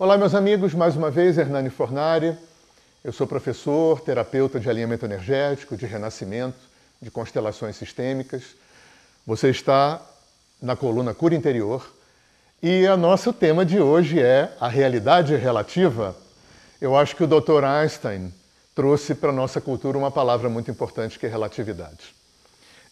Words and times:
Olá, 0.00 0.16
meus 0.16 0.34
amigos, 0.34 0.72
mais 0.72 0.96
uma 0.96 1.10
vez, 1.10 1.36
Hernani 1.36 1.68
Fornari. 1.68 2.34
Eu 3.04 3.12
sou 3.12 3.26
professor, 3.26 4.00
terapeuta 4.00 4.58
de 4.58 4.70
alinhamento 4.70 5.04
energético, 5.04 5.76
de 5.76 5.84
renascimento, 5.84 6.56
de 7.02 7.10
constelações 7.10 7.76
sistêmicas. 7.76 8.56
Você 9.26 9.50
está 9.50 10.00
na 10.58 10.74
coluna 10.74 11.12
Cura 11.12 11.34
Interior 11.34 11.86
e 12.62 12.86
o 12.86 12.96
nosso 12.96 13.30
tema 13.30 13.62
de 13.62 13.78
hoje 13.78 14.18
é 14.18 14.50
a 14.58 14.68
realidade 14.68 15.36
relativa. 15.36 16.16
Eu 16.80 16.96
acho 16.96 17.14
que 17.14 17.24
o 17.24 17.26
Dr. 17.26 17.62
Einstein 17.62 18.32
trouxe 18.74 19.14
para 19.14 19.28
a 19.28 19.34
nossa 19.34 19.60
cultura 19.60 19.98
uma 19.98 20.10
palavra 20.10 20.48
muito 20.48 20.70
importante 20.70 21.18
que 21.18 21.26
é 21.26 21.28
relatividade. 21.28 22.14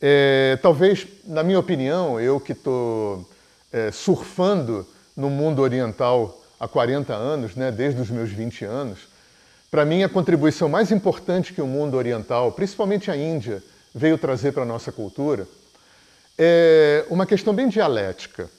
É, 0.00 0.58
talvez, 0.62 1.06
na 1.26 1.42
minha 1.42 1.60
opinião, 1.60 2.18
eu 2.18 2.40
que 2.40 2.52
estou 2.52 3.28
é, 3.70 3.90
surfando 3.90 4.86
no 5.14 5.28
mundo 5.28 5.60
oriental 5.60 6.40
há 6.58 6.68
40 6.68 7.14
anos, 7.14 7.54
né, 7.54 7.70
desde 7.70 8.00
os 8.00 8.10
meus 8.10 8.30
20 8.30 8.64
anos, 8.64 9.08
para 9.70 9.84
mim 9.84 10.02
a 10.02 10.08
contribuição 10.08 10.68
mais 10.68 10.90
importante 10.90 11.52
que 11.52 11.60
o 11.60 11.66
mundo 11.66 11.96
oriental, 11.96 12.52
principalmente 12.52 13.10
a 13.10 13.16
Índia, 13.16 13.62
veio 13.94 14.18
trazer 14.18 14.52
para 14.52 14.62
a 14.62 14.66
nossa 14.66 14.92
cultura 14.92 15.46
é 16.38 17.06
uma 17.08 17.26
questão 17.26 17.54
bem 17.54 17.68
dialética, 17.68 18.50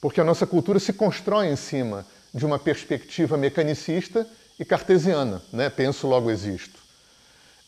porque 0.00 0.20
a 0.20 0.24
nossa 0.24 0.46
cultura 0.46 0.78
se 0.78 0.92
constrói 0.92 1.48
em 1.48 1.56
cima 1.56 2.06
de 2.32 2.44
uma 2.44 2.58
perspectiva 2.58 3.36
mecanicista 3.36 4.26
e 4.58 4.64
cartesiana, 4.64 5.42
né? 5.52 5.70
penso 5.70 6.06
logo 6.06 6.30
existo. 6.30 6.78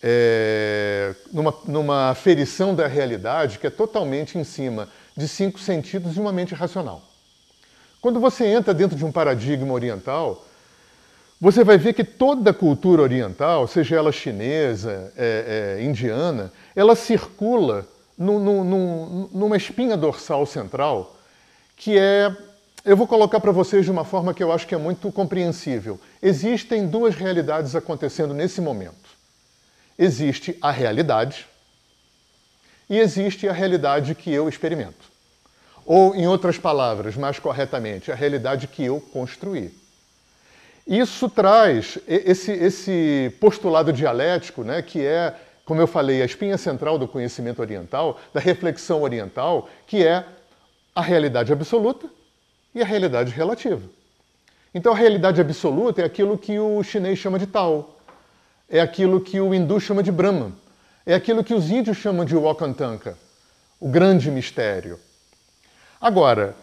É, 0.02 1.14
numa, 1.32 1.54
numa 1.66 2.10
aferição 2.10 2.74
da 2.74 2.86
realidade 2.86 3.58
que 3.58 3.66
é 3.66 3.70
totalmente 3.70 4.36
em 4.36 4.44
cima 4.44 4.88
de 5.16 5.28
cinco 5.28 5.60
sentidos 5.60 6.16
e 6.16 6.20
uma 6.20 6.32
mente 6.32 6.54
racional. 6.54 7.02
Quando 8.02 8.18
você 8.18 8.44
entra 8.44 8.74
dentro 8.74 8.96
de 8.96 9.04
um 9.04 9.12
paradigma 9.12 9.72
oriental, 9.72 10.44
você 11.40 11.62
vai 11.62 11.78
ver 11.78 11.94
que 11.94 12.02
toda 12.02 12.52
cultura 12.52 13.00
oriental, 13.00 13.68
seja 13.68 13.94
ela 13.94 14.10
chinesa, 14.10 15.12
é, 15.16 15.78
é, 15.78 15.84
indiana, 15.84 16.52
ela 16.74 16.96
circula 16.96 17.86
no, 18.18 18.40
no, 18.40 18.64
no, 18.64 19.30
numa 19.32 19.56
espinha 19.56 19.96
dorsal 19.96 20.44
central 20.44 21.16
que 21.76 21.96
é. 21.96 22.36
Eu 22.84 22.96
vou 22.96 23.06
colocar 23.06 23.38
para 23.38 23.52
vocês 23.52 23.84
de 23.84 23.90
uma 23.92 24.04
forma 24.04 24.34
que 24.34 24.42
eu 24.42 24.50
acho 24.50 24.66
que 24.66 24.74
é 24.74 24.78
muito 24.78 25.12
compreensível. 25.12 26.00
Existem 26.20 26.88
duas 26.88 27.14
realidades 27.14 27.76
acontecendo 27.76 28.34
nesse 28.34 28.60
momento. 28.60 29.10
Existe 29.96 30.58
a 30.60 30.72
realidade 30.72 31.46
e 32.90 32.98
existe 32.98 33.48
a 33.48 33.52
realidade 33.52 34.16
que 34.16 34.32
eu 34.32 34.48
experimento. 34.48 35.11
Ou, 35.84 36.14
em 36.14 36.26
outras 36.26 36.58
palavras, 36.58 37.16
mais 37.16 37.38
corretamente, 37.38 38.12
a 38.12 38.14
realidade 38.14 38.66
que 38.66 38.84
eu 38.84 39.00
construí. 39.00 39.72
Isso 40.86 41.28
traz 41.28 41.98
esse, 42.06 42.50
esse 42.52 43.34
postulado 43.40 43.92
dialético, 43.92 44.64
né, 44.64 44.82
que 44.82 45.04
é, 45.04 45.34
como 45.64 45.80
eu 45.80 45.86
falei, 45.86 46.22
a 46.22 46.24
espinha 46.24 46.58
central 46.58 46.98
do 46.98 47.06
conhecimento 47.06 47.60
oriental, 47.60 48.18
da 48.34 48.40
reflexão 48.40 49.02
oriental, 49.02 49.68
que 49.86 50.04
é 50.04 50.24
a 50.94 51.00
realidade 51.00 51.52
absoluta 51.52 52.08
e 52.74 52.82
a 52.82 52.84
realidade 52.84 53.32
relativa. 53.32 53.82
Então, 54.74 54.92
a 54.92 54.96
realidade 54.96 55.40
absoluta 55.40 56.02
é 56.02 56.04
aquilo 56.04 56.36
que 56.38 56.58
o 56.58 56.82
chinês 56.82 57.18
chama 57.18 57.38
de 57.38 57.46
Tao, 57.46 57.98
é 58.68 58.80
aquilo 58.80 59.20
que 59.20 59.38
o 59.40 59.54
hindu 59.54 59.78
chama 59.78 60.02
de 60.02 60.10
Brahman, 60.10 60.52
é 61.04 61.14
aquilo 61.14 61.44
que 61.44 61.54
os 61.54 61.70
índios 61.70 61.98
chamam 61.98 62.24
de 62.24 62.34
Wakantanka, 62.34 63.16
o 63.78 63.88
grande 63.88 64.30
mistério. 64.30 64.98
Agora, 66.02 66.56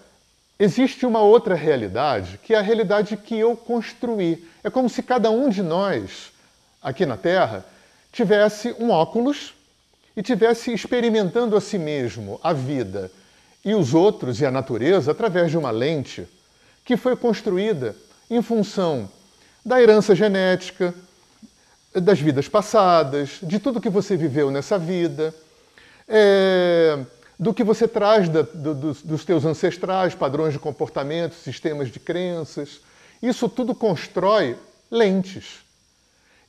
existe 0.60 1.06
uma 1.06 1.22
outra 1.22 1.56
realidade, 1.56 2.38
que 2.44 2.54
é 2.54 2.58
a 2.58 2.62
realidade 2.62 3.16
que 3.16 3.40
eu 3.40 3.56
construí. 3.56 4.46
É 4.62 4.70
como 4.70 4.90
se 4.90 5.02
cada 5.02 5.32
um 5.32 5.48
de 5.48 5.64
nós, 5.64 6.34
aqui 6.84 7.06
na 7.06 7.16
Terra, 7.16 7.66
tivesse 8.12 8.76
um 8.78 8.90
óculos 8.90 9.54
e 10.18 10.22
tivesse 10.22 10.74
experimentando 10.74 11.56
a 11.56 11.62
si 11.62 11.78
mesmo, 11.78 12.38
a 12.44 12.52
vida 12.52 13.10
e 13.64 13.74
os 13.74 13.94
outros 13.94 14.42
e 14.42 14.46
a 14.46 14.52
natureza 14.52 15.12
através 15.12 15.50
de 15.50 15.58
uma 15.58 15.72
lente 15.72 16.28
que 16.84 16.98
foi 16.98 17.16
construída 17.16 17.96
em 18.30 18.42
função 18.42 19.10
da 19.66 19.82
herança 19.82 20.14
genética, 20.14 20.94
das 21.94 22.20
vidas 22.20 22.50
passadas, 22.50 23.40
de 23.42 23.58
tudo 23.58 23.80
que 23.80 23.90
você 23.90 24.18
viveu 24.18 24.52
nessa 24.52 24.78
vida. 24.78 25.34
É 26.10 27.00
do 27.40 27.54
que 27.54 27.64
você 27.64 27.88
traz 27.88 28.28
da, 28.28 28.42
do, 28.42 28.76
dos, 28.76 29.02
dos 29.02 29.24
teus 29.24 29.46
ancestrais, 29.46 30.14
padrões 30.14 30.52
de 30.52 30.60
comportamento, 30.60 31.36
sistemas 31.36 31.90
de 31.90 31.98
crenças. 31.98 32.82
Isso 33.24 33.48
tudo 33.48 33.74
constrói 33.74 34.58
lentes. 34.92 35.60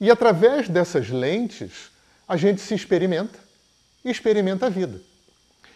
E 0.00 0.10
através 0.10 0.68
dessas 0.68 1.08
lentes, 1.08 1.90
a 2.26 2.36
gente 2.36 2.60
se 2.60 2.74
experimenta 2.74 3.38
e 4.04 4.10
experimenta 4.10 4.66
a 4.66 4.68
vida. 4.68 5.00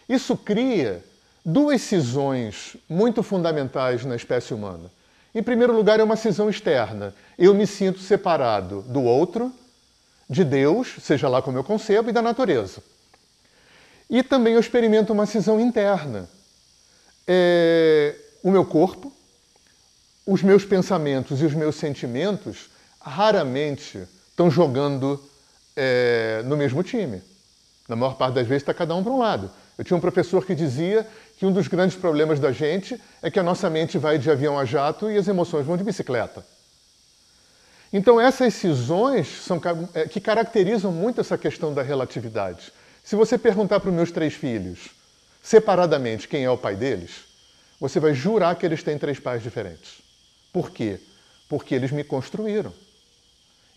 Isso 0.09 0.35
cria 0.35 1.01
duas 1.45 1.81
cisões 1.81 2.75
muito 2.89 3.23
fundamentais 3.23 4.03
na 4.03 4.15
espécie 4.17 4.53
humana. 4.53 4.91
Em 5.33 5.43
primeiro 5.43 5.75
lugar, 5.75 5.99
é 5.99 6.03
uma 6.03 6.15
cisão 6.15 6.49
externa. 6.49 7.13
Eu 7.37 7.53
me 7.53 7.65
sinto 7.65 7.99
separado 7.99 8.81
do 8.81 9.01
outro, 9.01 9.53
de 10.29 10.43
Deus, 10.43 10.95
seja 11.01 11.29
lá 11.29 11.41
como 11.41 11.57
eu 11.57 11.63
concebo, 11.63 12.09
e 12.09 12.13
da 12.13 12.21
natureza. 12.21 12.81
E 14.09 14.21
também 14.23 14.53
eu 14.53 14.59
experimento 14.59 15.13
uma 15.13 15.25
cisão 15.25 15.59
interna. 15.59 16.29
É, 17.27 18.15
o 18.43 18.51
meu 18.51 18.63
corpo, 18.65 19.11
os 20.25 20.43
meus 20.43 20.63
pensamentos 20.63 21.41
e 21.41 21.45
os 21.45 21.53
meus 21.53 21.75
sentimentos 21.75 22.69
raramente 22.99 24.07
estão 24.29 24.49
jogando 24.49 25.21
é, 25.75 26.41
no 26.45 26.55
mesmo 26.55 26.83
time. 26.83 27.21
Na 27.87 27.95
maior 27.95 28.15
parte 28.15 28.35
das 28.35 28.47
vezes 28.47 28.63
está 28.63 28.73
cada 28.73 28.95
um 28.95 29.03
para 29.03 29.11
um 29.11 29.19
lado. 29.19 29.51
Eu 29.77 29.83
tinha 29.83 29.97
um 29.97 30.01
professor 30.01 30.45
que 30.45 30.55
dizia 30.55 31.07
que 31.37 31.45
um 31.45 31.51
dos 31.51 31.67
grandes 31.67 31.97
problemas 31.97 32.39
da 32.39 32.51
gente 32.51 32.99
é 33.21 33.29
que 33.29 33.39
a 33.39 33.43
nossa 33.43 33.69
mente 33.69 33.97
vai 33.97 34.17
de 34.17 34.31
avião 34.31 34.57
a 34.57 34.65
jato 34.65 35.11
e 35.11 35.17
as 35.17 35.27
emoções 35.27 35.65
vão 35.65 35.77
de 35.77 35.83
bicicleta. 35.83 36.45
Então 37.91 38.19
essas 38.19 38.53
cisões 38.53 39.27
são 39.43 39.61
é, 39.93 40.07
que 40.07 40.19
caracterizam 40.19 40.91
muito 40.91 41.21
essa 41.21 41.37
questão 41.37 41.73
da 41.73 41.81
relatividade. 41.81 42.71
Se 43.05 43.15
você 43.15 43.37
perguntar 43.37 43.79
para 43.79 43.91
os 43.91 43.95
meus 43.95 44.11
três 44.11 44.33
filhos, 44.33 44.89
separadamente, 45.43 46.27
quem 46.27 46.43
é 46.43 46.49
o 46.49 46.57
pai 46.57 46.75
deles, 46.75 47.11
você 47.79 47.99
vai 47.99 48.15
jurar 48.15 48.55
que 48.55 48.65
eles 48.65 48.81
têm 48.81 48.97
três 48.97 49.19
pais 49.19 49.43
diferentes. 49.43 50.01
Por 50.51 50.71
quê? 50.71 50.99
Porque 51.47 51.75
eles 51.75 51.91
me 51.91 52.03
construíram. 52.03 52.73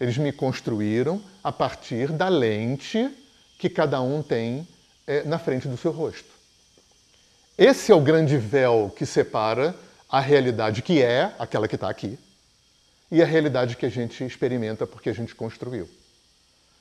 Eles 0.00 0.16
me 0.16 0.32
construíram 0.32 1.22
a 1.44 1.52
partir 1.52 2.10
da 2.10 2.26
lente 2.26 3.14
que 3.58 3.68
cada 3.68 4.00
um 4.00 4.22
tem 4.22 4.66
é, 5.06 5.22
na 5.24 5.38
frente 5.38 5.68
do 5.68 5.76
seu 5.76 5.92
rosto. 5.92 6.30
Esse 7.58 7.92
é 7.92 7.94
o 7.94 8.00
grande 8.00 8.38
véu 8.38 8.90
que 8.96 9.04
separa 9.04 9.74
a 10.08 10.20
realidade 10.20 10.80
que 10.80 11.02
é, 11.02 11.34
aquela 11.38 11.68
que 11.68 11.74
está 11.74 11.90
aqui, 11.90 12.18
e 13.10 13.22
a 13.22 13.26
realidade 13.26 13.76
que 13.76 13.84
a 13.84 13.90
gente 13.90 14.24
experimenta 14.24 14.86
porque 14.86 15.10
a 15.10 15.14
gente 15.14 15.34
construiu. 15.34 15.86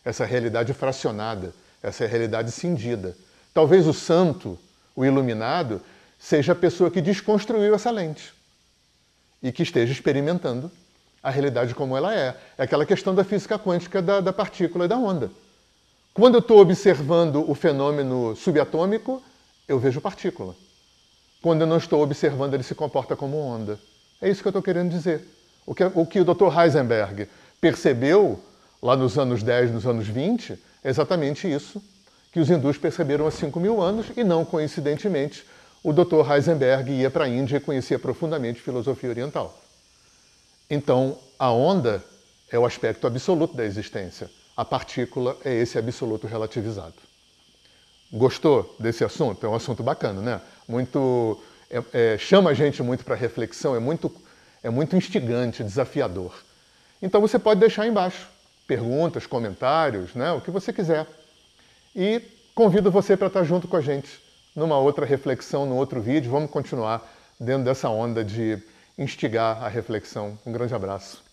Essa 0.05 0.23
realidade 0.23 0.73
fracionada 0.73 1.53
essa 1.81 2.03
é 2.03 2.07
a 2.07 2.09
realidade 2.09 2.51
cindida. 2.51 3.15
Talvez 3.53 3.87
o 3.87 3.93
santo, 3.93 4.57
o 4.95 5.05
iluminado, 5.05 5.81
seja 6.19 6.53
a 6.53 6.55
pessoa 6.55 6.89
que 6.89 7.01
desconstruiu 7.01 7.73
essa 7.73 7.91
lente 7.91 8.33
e 9.41 9.51
que 9.51 9.63
esteja 9.63 9.91
experimentando 9.91 10.71
a 11.21 11.29
realidade 11.29 11.75
como 11.75 11.95
ela 11.95 12.13
é. 12.13 12.35
É 12.57 12.63
aquela 12.63 12.85
questão 12.85 13.13
da 13.13 13.23
física 13.23 13.59
quântica 13.59 14.01
da, 14.01 14.19
da 14.19 14.33
partícula 14.33 14.85
e 14.85 14.87
da 14.87 14.97
onda. 14.97 15.31
Quando 16.13 16.35
eu 16.35 16.39
estou 16.39 16.59
observando 16.59 17.47
o 17.49 17.53
fenômeno 17.53 18.35
subatômico, 18.35 19.21
eu 19.67 19.77
vejo 19.77 20.01
partícula. 20.01 20.55
Quando 21.41 21.61
eu 21.61 21.67
não 21.67 21.77
estou 21.77 22.01
observando, 22.01 22.53
ele 22.53 22.63
se 22.63 22.73
comporta 22.73 23.15
como 23.15 23.37
onda. 23.37 23.79
É 24.21 24.29
isso 24.29 24.41
que 24.41 24.47
eu 24.47 24.51
estou 24.51 24.63
querendo 24.63 24.89
dizer. 24.89 25.27
O 25.65 25.75
que, 25.75 25.83
o 25.83 26.05
que 26.05 26.19
o 26.19 26.25
Dr. 26.25 26.57
Heisenberg 26.57 27.27
percebeu 27.61 28.39
lá 28.87 28.95
nos 28.95 29.17
anos 29.17 29.43
10, 29.43 29.71
nos 29.73 29.85
anos 29.85 30.07
20, 30.07 30.53
é 30.81 30.89
exatamente 30.89 31.45
isso 31.45 31.83
que 32.31 32.39
os 32.39 32.49
hindus 32.49 32.77
perceberam 32.77 33.27
há 33.27 33.31
5 33.31 33.59
mil 33.59 33.81
anos 33.81 34.05
e 34.15 34.23
não 34.23 34.45
coincidentemente 34.45 35.45
o 35.83 35.91
Dr. 35.91 36.31
Heisenberg 36.31 36.89
ia 36.93 37.11
para 37.11 37.25
a 37.25 37.27
Índia 37.27 37.57
e 37.57 37.59
conhecia 37.59 37.99
profundamente 37.99 38.61
filosofia 38.61 39.09
oriental. 39.09 39.61
Então, 40.69 41.17
a 41.37 41.51
onda 41.51 42.01
é 42.49 42.57
o 42.57 42.65
aspecto 42.65 43.05
absoluto 43.05 43.57
da 43.57 43.65
existência. 43.65 44.29
A 44.55 44.63
partícula 44.63 45.35
é 45.43 45.53
esse 45.53 45.77
absoluto 45.77 46.25
relativizado. 46.25 46.95
Gostou 48.09 48.73
desse 48.79 49.03
assunto? 49.03 49.45
É 49.45 49.49
um 49.49 49.55
assunto 49.55 49.83
bacana, 49.83 50.21
né? 50.21 50.41
Muito 50.65 51.37
é, 51.69 51.83
é, 51.91 52.17
chama 52.17 52.51
a 52.51 52.53
gente 52.53 52.81
muito 52.81 53.03
para 53.03 53.15
reflexão, 53.15 53.75
é 53.75 53.79
muito 53.79 54.09
é 54.63 54.69
muito 54.69 54.95
instigante, 54.95 55.61
desafiador. 55.61 56.33
Então 57.01 57.19
você 57.19 57.37
pode 57.37 57.59
deixar 57.59 57.85
embaixo 57.85 58.36
perguntas, 58.67 59.25
comentários, 59.25 60.13
né, 60.13 60.31
o 60.33 60.41
que 60.41 60.51
você 60.51 60.73
quiser. 60.73 61.07
E 61.95 62.21
convido 62.53 62.91
você 62.91 63.15
para 63.15 63.27
estar 63.27 63.43
junto 63.43 63.67
com 63.67 63.77
a 63.77 63.81
gente 63.81 64.27
numa 64.55 64.77
outra 64.77 65.05
reflexão, 65.05 65.65
num 65.65 65.75
outro 65.75 66.01
vídeo. 66.01 66.31
Vamos 66.31 66.49
continuar 66.49 67.07
dentro 67.39 67.63
dessa 67.63 67.89
onda 67.89 68.23
de 68.23 68.57
instigar 68.97 69.63
a 69.63 69.67
reflexão. 69.67 70.37
Um 70.45 70.51
grande 70.51 70.73
abraço. 70.73 71.26